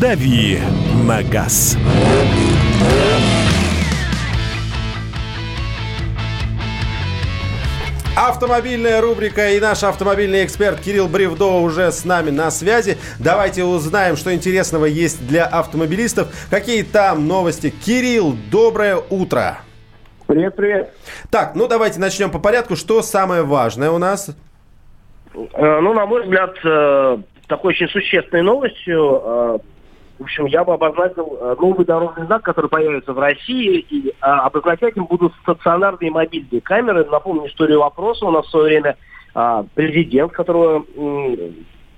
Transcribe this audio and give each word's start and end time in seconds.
«Дави 0.00 0.58
на 1.06 1.22
газ». 1.22 1.76
Автомобильная 8.16 9.02
рубрика 9.02 9.50
и 9.50 9.60
наш 9.60 9.82
автомобильный 9.82 10.46
эксперт 10.46 10.80
Кирилл 10.80 11.06
Бревдо 11.06 11.60
уже 11.60 11.92
с 11.92 12.06
нами 12.06 12.30
на 12.30 12.50
связи. 12.50 12.96
Давайте 13.18 13.64
узнаем, 13.64 14.16
что 14.16 14.32
интересного 14.34 14.86
есть 14.86 15.26
для 15.28 15.44
автомобилистов. 15.44 16.28
Какие 16.48 16.82
там 16.82 17.28
новости? 17.28 17.68
Кирилл, 17.68 18.34
доброе 18.50 18.96
утро. 19.10 19.58
Привет, 20.26 20.56
привет. 20.56 20.94
Так, 21.30 21.54
ну 21.54 21.68
давайте 21.68 22.00
начнем 22.00 22.30
по 22.30 22.38
порядку. 22.38 22.74
Что 22.74 23.02
самое 23.02 23.42
важное 23.42 23.90
у 23.90 23.98
нас? 23.98 24.34
Э, 25.34 25.80
ну, 25.80 25.92
на 25.92 26.06
мой 26.06 26.22
взгляд, 26.22 26.56
э, 26.64 27.18
такой 27.48 27.74
очень 27.74 27.88
существенной 27.88 28.42
новостью 28.42 29.22
э, 29.22 29.58
в 30.20 30.24
общем, 30.24 30.44
я 30.44 30.64
бы 30.64 30.74
обозначил 30.74 31.38
э, 31.40 31.56
новый 31.58 31.86
дорожный 31.86 32.26
знак, 32.26 32.42
который 32.42 32.68
появится 32.68 33.14
в 33.14 33.18
России, 33.18 33.78
и 33.78 34.12
а, 34.20 34.40
обозначать 34.40 34.94
им 34.98 35.06
будут 35.06 35.32
стационарные 35.42 36.10
мобильные 36.10 36.60
камеры. 36.60 37.06
Напомню 37.06 37.48
историю 37.48 37.80
вопроса. 37.80 38.26
У 38.26 38.30
нас 38.30 38.46
в 38.46 38.50
свое 38.50 38.66
время 38.66 38.96
а, 39.34 39.64
президент, 39.74 40.32
которого, 40.32 40.84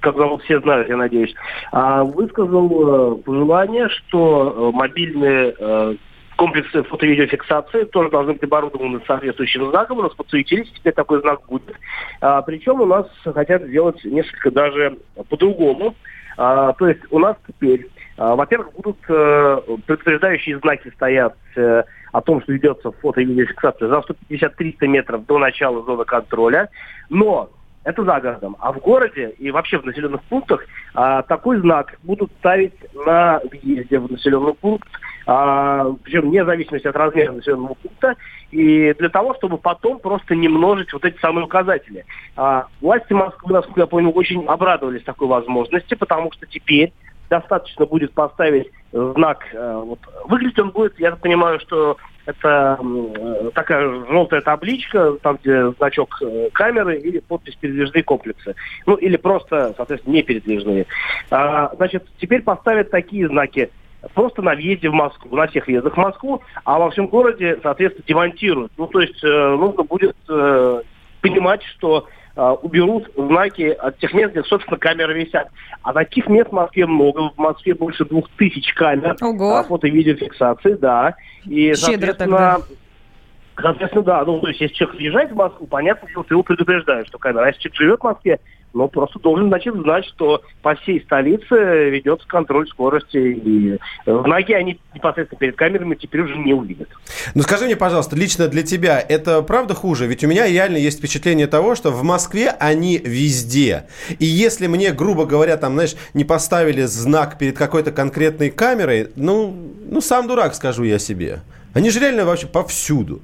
как 0.00 0.16
зовут, 0.16 0.42
все 0.42 0.58
знают, 0.60 0.88
я 0.88 0.96
надеюсь, 0.96 1.32
а, 1.70 2.02
высказал 2.02 2.68
а, 2.72 3.14
пожелание, 3.18 3.88
что 3.88 4.72
мобильные 4.74 5.96
комплексы 6.36 6.82
фото-видеофиксации 6.84 7.84
тоже 7.84 8.10
должны 8.10 8.32
быть 8.32 8.42
оборудованы 8.42 9.00
соответствующим 9.06 9.70
знаком. 9.70 9.98
У 9.98 10.02
нас 10.02 10.14
подсуетились, 10.14 10.70
теперь 10.72 10.92
такой 10.92 11.20
знак 11.20 11.40
будет. 11.48 11.72
А, 12.20 12.42
причем 12.42 12.80
у 12.80 12.86
нас 12.86 13.06
хотят 13.24 13.62
сделать 13.62 14.04
несколько 14.04 14.50
даже 14.50 14.98
по-другому. 15.28 15.94
А, 16.36 16.72
то 16.74 16.88
есть 16.88 17.00
у 17.10 17.18
нас 17.18 17.36
теперь 17.46 17.88
во-первых, 18.18 18.72
будут 18.72 18.98
э, 19.08 19.60
предупреждающие 19.86 20.58
знаки 20.58 20.90
стоять 20.94 21.34
э, 21.56 21.84
о 22.12 22.20
том, 22.20 22.42
что 22.42 22.52
ведется 22.52 22.90
фото 22.90 23.20
и 23.20 23.24
видеофиксация 23.24 23.88
за 23.88 24.02
150-300 24.30 24.86
метров 24.88 25.26
до 25.26 25.38
начала 25.38 25.84
зоны 25.84 26.04
контроля. 26.04 26.68
Но 27.10 27.50
это 27.84 28.04
за 28.04 28.20
городом. 28.20 28.56
А 28.60 28.72
в 28.72 28.80
городе 28.80 29.30
и 29.38 29.50
вообще 29.50 29.78
в 29.78 29.86
населенных 29.86 30.22
пунктах 30.24 30.64
а, 30.94 31.22
такой 31.22 31.58
знак 31.60 31.98
будут 32.02 32.30
ставить 32.38 32.74
на 32.94 33.40
въезде 33.50 33.98
в 33.98 34.10
населенный 34.10 34.52
пункт, 34.52 34.88
а, 35.26 35.86
причем 36.02 36.22
вне 36.28 36.44
зависимости 36.44 36.86
от 36.86 36.96
размера 36.96 37.32
населенного 37.32 37.74
пункта, 37.74 38.16
и 38.50 38.94
для 38.98 39.08
того, 39.08 39.34
чтобы 39.36 39.56
потом 39.56 40.00
просто 40.00 40.34
не 40.34 40.48
множить 40.48 40.92
вот 40.92 41.04
эти 41.04 41.18
самые 41.20 41.46
указатели. 41.46 42.04
А, 42.36 42.66
власти 42.82 43.12
Москвы, 43.14 43.54
насколько 43.54 43.80
я 43.80 43.86
понял, 43.86 44.12
очень 44.14 44.44
обрадовались 44.44 45.04
такой 45.04 45.28
возможности, 45.28 45.94
потому 45.94 46.30
что 46.32 46.46
теперь 46.46 46.92
достаточно 47.28 47.86
будет 47.86 48.12
поставить 48.12 48.70
знак. 48.92 49.46
Э, 49.52 49.82
вот. 49.84 49.98
Выглядит 50.24 50.58
он 50.58 50.70
будет, 50.70 50.98
я 50.98 51.10
так 51.10 51.20
понимаю, 51.20 51.60
что 51.60 51.96
это 52.26 52.78
э, 52.80 53.50
такая 53.54 53.88
желтая 54.06 54.40
табличка, 54.40 55.12
там 55.22 55.38
где 55.42 55.70
значок 55.72 56.18
э, 56.22 56.50
камеры 56.52 56.98
или 56.98 57.20
подпись 57.20 57.56
передвижные 57.56 58.02
комплексы. 58.02 58.54
Ну 58.86 58.96
или 58.96 59.16
просто, 59.16 59.74
соответственно, 59.76 60.14
не 60.14 60.22
передвижные. 60.22 60.86
А, 61.30 61.74
значит, 61.76 62.06
теперь 62.18 62.42
поставят 62.42 62.90
такие 62.90 63.28
знаки 63.28 63.70
просто 64.14 64.42
на 64.42 64.54
въезде 64.54 64.88
в 64.90 64.94
Москву, 64.94 65.34
на 65.34 65.46
всех 65.46 65.66
въездах 65.66 65.94
в 65.94 65.98
Москву, 65.98 66.42
а 66.64 66.78
во 66.78 66.90
всем 66.90 67.08
городе, 67.08 67.58
соответственно, 67.62 68.04
демонтируют. 68.06 68.72
Ну, 68.76 68.86
то 68.86 69.00
есть 69.00 69.22
э, 69.24 69.56
нужно 69.56 69.82
будет 69.84 70.16
э, 70.28 70.82
понимать, 71.20 71.62
что 71.64 72.06
уберут 72.38 73.10
знаки 73.16 73.76
от 73.78 73.98
тех 73.98 74.14
мест, 74.14 74.32
где, 74.32 74.44
собственно, 74.44 74.78
камеры 74.78 75.14
висят. 75.14 75.48
А 75.82 75.92
таких 75.92 76.28
мест 76.28 76.50
в 76.50 76.52
Москве 76.54 76.86
много. 76.86 77.30
В 77.30 77.38
Москве 77.38 77.74
больше 77.74 78.04
двух 78.04 78.28
тысяч 78.36 78.72
камер 78.74 79.16
Ого. 79.20 79.56
А, 79.56 79.64
фото- 79.64 79.88
и 79.88 79.90
видеофиксации, 79.90 80.74
да. 80.74 81.16
И, 81.44 81.74
Щедро 81.74 82.12
тогда. 82.12 82.58
Соответственно, 83.60 84.04
да, 84.04 84.24
ну, 84.24 84.38
то 84.38 84.48
есть, 84.48 84.60
если 84.60 84.74
человек 84.76 84.98
въезжает 85.00 85.32
в 85.32 85.34
Москву, 85.34 85.66
понятно, 85.66 86.08
что 86.10 86.22
ты 86.22 86.34
его 86.34 86.44
предупреждаешь, 86.44 87.08
что 87.08 87.18
камера. 87.18 87.42
А 87.42 87.46
если 87.48 87.62
человек 87.62 87.76
живет 87.76 88.00
в 88.00 88.04
Москве, 88.04 88.40
но 88.74 88.88
просто 88.88 89.18
должен, 89.18 89.48
значит, 89.48 89.74
знать, 89.74 90.04
что 90.04 90.42
по 90.62 90.74
всей 90.76 91.00
столице 91.02 91.90
ведется 91.90 92.26
контроль 92.26 92.68
скорости. 92.68 93.16
И 93.16 93.78
в 94.06 94.26
ноге 94.26 94.56
они 94.56 94.78
непосредственно 94.94 95.38
перед 95.38 95.56
камерами 95.56 95.94
теперь 95.94 96.22
уже 96.22 96.36
не 96.36 96.52
увидят. 96.52 96.88
Ну 97.34 97.42
скажи 97.42 97.64
мне, 97.64 97.76
пожалуйста, 97.76 98.16
лично 98.16 98.48
для 98.48 98.62
тебя 98.62 99.00
это 99.00 99.42
правда 99.42 99.74
хуже? 99.74 100.06
Ведь 100.06 100.24
у 100.24 100.28
меня 100.28 100.46
реально 100.46 100.76
есть 100.76 100.98
впечатление 100.98 101.46
того, 101.46 101.74
что 101.74 101.90
в 101.90 102.02
Москве 102.02 102.50
они 102.50 102.98
везде. 102.98 103.86
И 104.18 104.24
если 104.24 104.66
мне, 104.66 104.92
грубо 104.92 105.24
говоря, 105.26 105.56
там, 105.56 105.74
знаешь, 105.74 105.94
не 106.14 106.24
поставили 106.24 106.82
знак 106.82 107.38
перед 107.38 107.56
какой-то 107.56 107.90
конкретной 107.90 108.50
камерой, 108.50 109.08
ну, 109.16 109.54
ну 109.90 110.00
сам 110.00 110.28
дурак, 110.28 110.54
скажу 110.54 110.84
я 110.84 110.98
себе. 110.98 111.40
Они 111.74 111.90
же 111.90 112.00
реально 112.00 112.24
вообще 112.24 112.46
повсюду. 112.46 113.22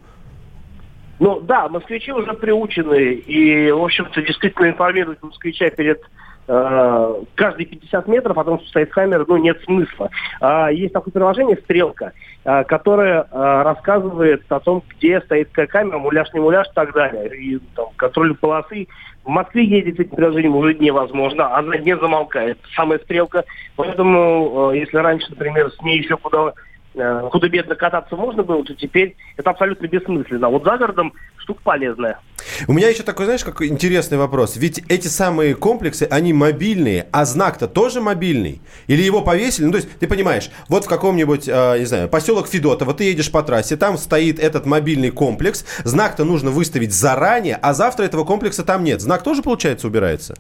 Ну 1.20 1.41
да, 1.41 1.69
москвичи 1.69 2.12
уже 2.12 2.32
приучены 2.34 3.14
и, 3.14 3.70
в 3.70 3.82
общем-то, 3.82 4.20
действительно 4.22 4.69
информируют 4.69 5.22
москвича 5.22 5.70
перед 5.70 6.00
э, 6.48 7.14
каждые 7.36 7.66
50 7.66 8.08
метров 8.08 8.36
о 8.36 8.44
том, 8.44 8.58
что 8.58 8.69
стоит 8.69 8.91
камера, 8.91 9.25
ну, 9.26 9.36
нет 9.36 9.60
смысла. 9.64 10.10
А, 10.41 10.70
есть 10.72 10.92
такое 10.92 11.12
приложение 11.12 11.56
«Стрелка», 11.58 12.12
а, 12.44 12.64
которое 12.64 13.26
а, 13.30 13.62
рассказывает 13.62 14.42
о 14.48 14.58
том, 14.58 14.82
где 14.91 15.20
стоит 15.20 15.48
какая 15.50 15.66
камера, 15.84 15.98
муляж, 15.98 16.32
не 16.32 16.41
муляж 16.41 16.66
и 16.69 16.75
так 16.75 16.92
далее. 16.92 17.36
И 17.36 17.58
там, 17.76 17.86
контроль 17.96 18.34
полосы. 18.34 18.88
В 19.25 19.28
Москве 19.28 19.64
ездить 19.64 19.98
этим 19.98 20.16
приложением 20.16 20.56
уже 20.56 20.75
невозможно, 20.75 21.56
она 21.56 21.76
не 21.78 21.96
замолкает. 21.96 22.58
Самая 22.75 22.98
«Стрелка». 22.98 23.44
Поэтому, 23.76 24.72
э, 24.72 24.78
если 24.78 24.98
раньше, 24.98 25.31
например, 25.31 25.70
с 25.70 25.81
ней 25.82 26.00
еще 26.00 26.16
куда 26.16 26.52
худо-бедно 26.94 27.75
кататься 27.75 28.16
можно 28.16 28.43
было, 28.43 28.65
то 28.65 28.75
теперь 28.75 29.16
это 29.37 29.50
абсолютно 29.50 29.87
бессмысленно. 29.87 30.49
Вот 30.49 30.65
за 30.65 30.77
городом 30.77 31.12
штука 31.38 31.60
полезная. 31.62 32.21
У 32.69 32.72
меня 32.72 32.88
еще 32.88 33.03
такой, 33.03 33.25
знаешь, 33.27 33.44
какой 33.44 33.69
интересный 33.69 34.19
вопрос. 34.19 34.56
Ведь 34.56 34.82
эти 34.88 35.09
самые 35.09 35.55
комплексы, 35.55 36.06
они 36.10 36.32
мобильные, 36.32 37.06
а 37.12 37.25
знак-то 37.25 37.69
тоже 37.69 38.00
мобильный. 38.00 38.60
Или 38.87 39.03
его 39.03 39.22
повесили? 39.22 39.66
Ну, 39.66 39.72
то 39.72 39.78
есть, 39.78 39.99
ты 39.99 40.06
понимаешь, 40.06 40.50
вот 40.69 40.84
в 40.84 40.88
каком-нибудь, 40.88 41.49
э, 41.49 41.78
не 41.78 41.84
знаю, 41.84 42.09
поселок 42.09 42.49
Федотово, 42.49 42.94
ты 42.94 43.05
едешь 43.05 43.31
по 43.32 43.43
трассе, 43.43 43.76
там 43.76 43.97
стоит 43.97 44.38
этот 44.38 44.66
мобильный 44.66 45.11
комплекс, 45.11 45.65
знак-то 45.84 46.25
нужно 46.25 46.50
выставить 46.50 46.93
заранее, 46.93 47.59
а 47.61 47.75
завтра 47.75 48.05
этого 48.05 48.25
комплекса 48.25 48.65
там 48.65 48.84
нет. 48.84 49.00
Знак 49.00 49.22
тоже, 49.22 49.43
получается, 49.43 49.87
убирается? 49.87 50.34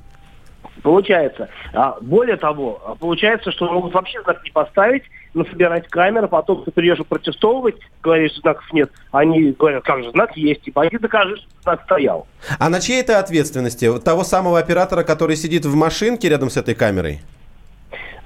Получается. 0.82 1.48
А, 1.72 1.96
более 2.00 2.36
того, 2.36 2.96
получается, 3.00 3.50
что 3.50 3.72
могут 3.72 3.94
вообще 3.94 4.22
знак 4.22 4.44
не 4.44 4.50
поставить, 4.50 5.04
насобирать 5.34 5.88
камеры, 5.88 6.28
потом 6.28 6.64
ты 6.64 6.70
придешь 6.70 6.98
протестовывать, 7.08 7.76
говоришь, 8.02 8.34
знаков 8.36 8.64
нет. 8.72 8.90
Они 9.12 9.52
говорят, 9.52 9.84
как 9.84 10.02
же, 10.02 10.10
знак 10.10 10.36
есть, 10.36 10.66
и 10.66 10.70
пойди 10.70 10.98
докажи, 10.98 11.36
что 11.36 11.46
знак 11.62 11.82
стоял. 11.84 12.26
А 12.58 12.68
на 12.68 12.80
чьей 12.80 13.00
это 13.00 13.18
ответственности? 13.18 13.98
Того 14.00 14.24
самого 14.24 14.58
оператора, 14.58 15.02
который 15.02 15.36
сидит 15.36 15.64
в 15.64 15.74
машинке 15.74 16.28
рядом 16.28 16.50
с 16.50 16.56
этой 16.56 16.74
камерой? 16.74 17.20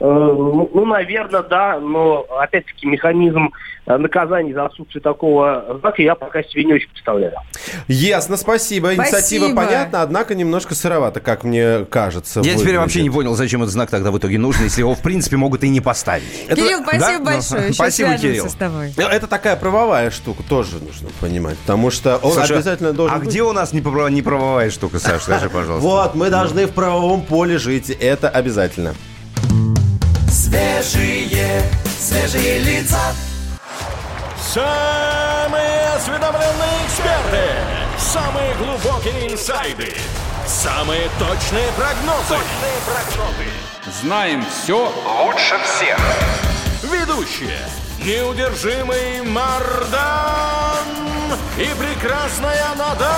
Э, 0.01 0.05
ну, 0.05 0.71
ну, 0.73 0.85
наверное, 0.87 1.43
да, 1.43 1.81
но 1.81 2.25
опять-таки 2.39 2.87
механизм 2.87 3.51
э, 3.87 3.97
наказания 3.97 4.55
за 4.55 4.67
отсутствие 4.67 5.03
такого 5.03 5.77
знака 5.81 6.01
я 6.03 6.15
пока 6.15 6.43
себе 6.45 6.65
не 6.65 6.75
очень 6.75 6.89
представляю. 6.91 7.35
Ясно, 7.89 8.37
спасибо. 8.37 8.95
Инициатива 8.95 9.47
Спасибо. 9.47 9.61
понятна, 9.61 10.03
однако 10.03 10.35
немножко 10.37 10.75
сыровато, 10.77 11.19
как 11.21 11.43
мне 11.43 11.85
кажется. 11.87 12.41
Я 12.41 12.45
теперь 12.53 12.59
выглядит. 12.59 12.81
вообще 12.81 13.03
не 13.03 13.11
понял, 13.11 13.35
зачем 13.35 13.63
этот 13.63 13.73
знак 13.73 13.91
тогда 13.91 14.11
в 14.13 14.19
итоге 14.19 14.39
нужен, 14.39 14.65
если 14.65 14.81
его, 14.83 14.95
в 14.95 15.03
принципе, 15.03 15.37
могут 15.37 15.65
и 15.65 15.69
не 15.69 15.81
поставить. 15.81 16.23
Это- 16.47 16.57
Кирилл, 16.63 16.81
спасибо 16.83 17.01
да? 17.01 17.19
Ну, 17.19 17.25
большое. 17.25 17.63
Еще 17.65 17.73
спасибо, 17.75 18.17
Кирилл. 18.17 18.49
с 18.49 18.55
тобой. 18.55 18.93
Э, 18.97 19.03
Это 19.03 19.27
такая 19.27 19.57
правовая 19.57 20.11
штука, 20.13 20.43
тоже 20.49 20.77
нужно 20.77 21.09
понимать. 21.21 21.59
Потому 21.59 21.91
что 21.91 22.19
он 22.19 22.39
обязательно 22.39 22.93
должен 22.93 23.17
А 23.17 23.19
быть. 23.19 23.29
где 23.31 23.43
у 23.43 23.53
нас 23.53 23.73
неправ- 23.73 24.11
неправовая 24.11 24.71
штука, 24.71 25.01
Саш? 25.01 25.23
Скажи, 25.23 25.51
пожалуйста. 25.51 25.87
Вот, 25.89 26.15
мы 26.15 26.31
должны 26.31 26.67
в 26.67 26.71
правовом 26.73 27.23
поле 27.23 27.59
жить. 27.59 27.91
Это 27.91 28.29
обязательно. 28.29 28.95
Свежие, 30.49 31.63
свежие 31.87 32.59
лица. 32.61 33.13
Самые 34.41 35.89
осведомленные 35.95 36.87
эксперты. 36.87 37.45
Самые 37.99 38.55
глубокие 38.55 39.31
инсайды. 39.31 39.95
Самые 40.47 41.11
точные 41.19 41.71
прогнозы. 41.77 42.29
Точные 42.31 42.79
прогнозы. 42.87 44.01
Знаем 44.01 44.43
все 44.47 44.91
лучше 45.23 45.59
всех. 45.65 45.99
Ведущие. 46.83 47.61
Неудержимый 48.03 49.21
Мардан 49.25 50.79
и 51.59 51.67
прекрасная 51.79 52.75
Надана 52.75 53.18